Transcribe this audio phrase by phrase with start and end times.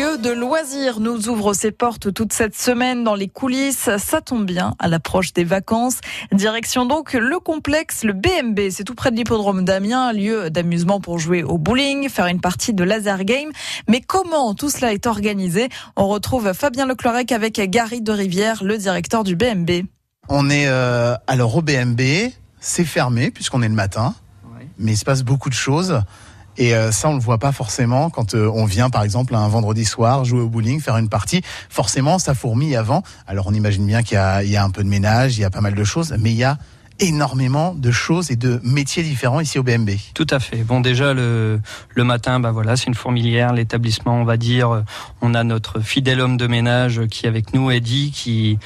[0.00, 3.90] lieu de loisirs nous ouvre ses portes toute cette semaine dans les coulisses.
[3.98, 5.98] Ça tombe bien à l'approche des vacances.
[6.32, 8.70] Direction donc le complexe, le BMB.
[8.70, 12.72] C'est tout près de l'hippodrome d'Amiens, lieu d'amusement pour jouer au bowling, faire une partie
[12.72, 13.50] de laser game.
[13.88, 15.68] Mais comment tout cela est organisé?
[15.96, 19.82] On retrouve Fabien Leclerc avec Gary de Rivière, le directeur du BMB.
[20.30, 22.00] On est euh, alors au BMB,
[22.58, 24.14] c'est fermé puisqu'on est le matin,
[24.78, 26.00] mais il se passe beaucoup de choses.
[26.60, 29.48] Et euh, ça, on le voit pas forcément quand euh, on vient, par exemple, un
[29.48, 31.40] vendredi soir jouer au bowling, faire une partie.
[31.70, 33.02] Forcément, ça fourmille avant.
[33.26, 35.62] Alors, on imagine bien qu'il y, a un peu de ménage, il y a pas
[35.62, 36.58] mal de choses, mais il y a
[36.98, 39.92] énormément de choses et de métiers différents ici au BMB.
[40.12, 40.58] Tout à fait.
[40.58, 41.62] Bon, déjà le,
[41.94, 43.54] le matin, bah voilà, c'est une fourmilière.
[43.54, 44.84] L'établissement, on va dire,
[45.22, 48.58] on a notre fidèle homme de ménage qui est avec nous, Eddie, qui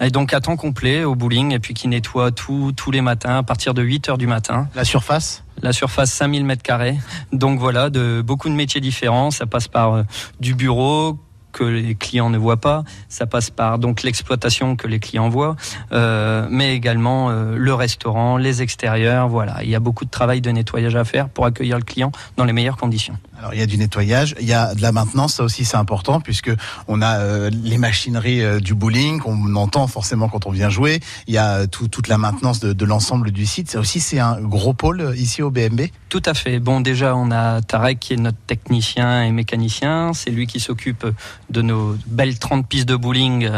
[0.00, 3.38] et donc à temps complet au bowling et puis qui nettoie tout tous les matins
[3.38, 4.68] à partir de 8 heures du matin.
[4.74, 6.96] La surface La surface 5000 mètres carrés.
[7.32, 9.30] Donc voilà, de beaucoup de métiers différents.
[9.30, 10.02] Ça passe par euh,
[10.40, 11.18] du bureau,
[11.52, 12.84] que les clients ne voient pas.
[13.08, 15.56] Ça passe par donc l'exploitation que les clients voient,
[15.92, 19.28] euh, mais également euh, le restaurant, les extérieurs.
[19.28, 22.12] Voilà, il y a beaucoup de travail de nettoyage à faire pour accueillir le client
[22.36, 23.16] dans les meilleures conditions.
[23.38, 25.76] Alors il y a du nettoyage, il y a de la maintenance, ça aussi c'est
[25.76, 26.50] important puisque
[26.88, 31.00] on a euh, les machineries du bowling qu'on entend forcément quand on vient jouer.
[31.28, 33.70] Il y a tout, toute la maintenance de, de l'ensemble du site.
[33.70, 35.82] Ça aussi c'est un gros pôle ici au BMB.
[36.08, 36.58] Tout à fait.
[36.58, 40.12] Bon déjà on a Tarek qui est notre technicien et mécanicien.
[40.14, 41.06] C'est lui qui s'occupe
[41.50, 43.50] de nos belles 30 pistes de bowling.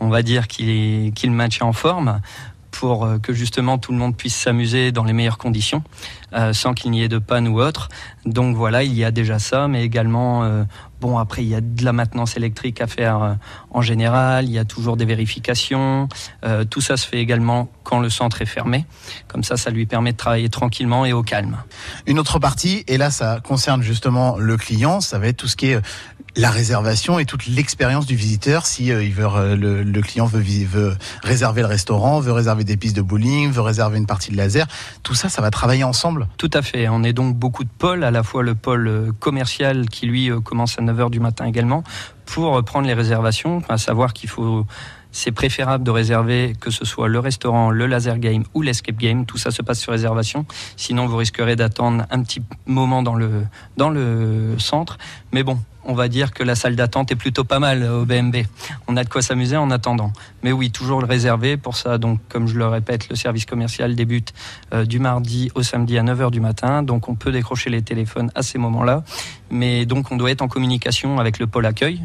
[0.00, 2.20] On va dire qu'il maintient en forme
[2.70, 5.82] pour euh, que justement tout le monde puisse s'amuser dans les meilleures conditions,
[6.32, 7.88] euh, sans qu'il n'y ait de panne ou autre.
[8.24, 10.64] Donc voilà, il y a déjà ça, mais également, euh,
[11.00, 13.36] bon, après, il y a de la maintenance électrique à faire
[13.70, 16.08] en général, il y a toujours des vérifications.
[16.70, 18.86] tout ça se fait également quand le centre est fermé.
[19.28, 21.58] Comme ça, ça lui permet de travailler tranquillement et au calme.
[22.06, 25.56] Une autre partie, et là, ça concerne justement le client, ça va être tout ce
[25.56, 25.80] qui est
[26.36, 28.66] la réservation et toute l'expérience du visiteur.
[28.66, 32.96] Si euh, euh, le, le, client veut, veut réserver le restaurant, veut réserver des pistes
[32.96, 34.66] de bowling, veut réserver une partie de laser,
[35.02, 36.28] tout ça, ça va travailler ensemble.
[36.36, 36.88] Tout à fait.
[36.88, 40.30] On est donc beaucoup de pôles, à la fois le pôle euh, commercial qui lui
[40.44, 41.82] commence à 9h du matin également,
[42.28, 44.66] pour prendre les réservations, à savoir qu'il faut
[45.10, 49.24] c'est préférable de réserver que ce soit le restaurant, le laser game ou l'escape game.
[49.24, 50.44] Tout ça se passe sur réservation.
[50.76, 53.44] Sinon, vous risquerez d'attendre un petit moment dans le,
[53.76, 54.98] dans le centre.
[55.32, 58.36] Mais bon, on va dire que la salle d'attente est plutôt pas mal au BMB.
[58.88, 60.12] On a de quoi s'amuser en attendant.
[60.42, 61.56] Mais oui, toujours le réserver.
[61.56, 64.34] Pour ça, donc, comme je le répète, le service commercial débute
[64.74, 66.82] euh, du mardi au samedi à 9h du matin.
[66.82, 69.02] Donc, on peut décrocher les téléphones à ces moments-là.
[69.50, 72.02] Mais donc, on doit être en communication avec le pôle accueil,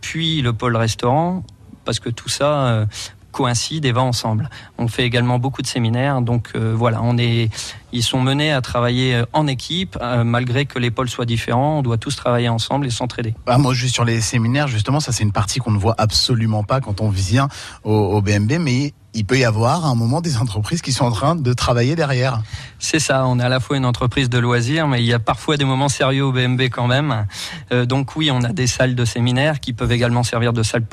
[0.00, 1.42] puis le pôle restaurant,
[1.84, 2.86] parce que tout ça, euh,
[3.32, 4.50] coïncident et va ensemble.
[4.78, 7.50] On fait également beaucoup de séminaires, donc euh, voilà, on est,
[7.92, 11.78] ils sont menés à travailler euh, en équipe, euh, malgré que les pôles soient différents,
[11.78, 13.34] on doit tous travailler ensemble et s'entraider.
[13.46, 16.64] Ah, moi, juste sur les séminaires, justement, ça c'est une partie qu'on ne voit absolument
[16.64, 17.48] pas quand on vient
[17.84, 21.04] au, au BMB, mais il peut y avoir à un moment des entreprises qui sont
[21.04, 22.42] en train de travailler derrière.
[22.78, 25.18] C'est ça, on est à la fois une entreprise de loisirs, mais il y a
[25.18, 27.26] parfois des moments sérieux au BMB quand même.
[27.72, 30.84] Euh, donc oui, on a des salles de séminaires qui peuvent également servir de salles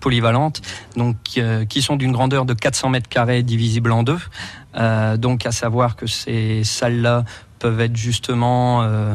[0.00, 0.60] polyvalentes,
[0.96, 4.18] donc euh, qui sont d'une grandeur de 400 mètres carrés divisibles en deux.
[4.76, 7.24] Euh, donc à savoir que ces salles-là
[7.58, 9.14] peuvent être justement euh,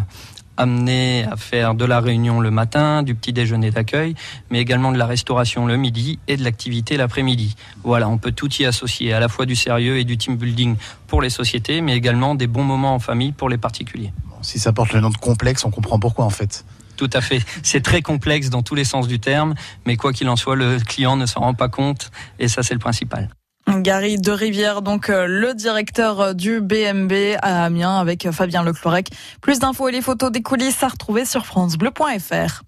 [0.60, 4.16] amené à faire de la réunion le matin, du petit déjeuner d'accueil,
[4.50, 7.56] mais également de la restauration le midi et de l'activité l'après-midi.
[7.84, 10.76] Voilà, on peut tout y associer, à la fois du sérieux et du team building
[11.08, 14.12] pour les sociétés, mais également des bons moments en famille pour les particuliers.
[14.42, 16.66] si ça porte le nom de complexe, on comprend pourquoi en fait.
[16.98, 17.42] Tout à fait.
[17.64, 19.56] C'est très complexe dans tous les sens du terme,
[19.86, 22.74] mais quoi qu'il en soit, le client ne s'en rend pas compte, et ça c'est
[22.74, 23.30] le principal.
[23.78, 28.64] Gary de Rivière, donc euh, le directeur euh, du BMB à Amiens avec euh, Fabien
[28.64, 29.10] Leclorec.
[29.42, 32.64] Plus d'infos et les photos des coulisses à retrouver sur francebleu.fr.